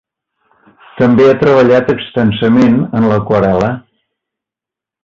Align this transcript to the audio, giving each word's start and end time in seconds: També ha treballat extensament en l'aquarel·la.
També 1.01 1.27
ha 1.27 1.35
treballat 1.43 1.93
extensament 1.95 2.81
en 3.01 3.07
l'aquarel·la. 3.13 3.73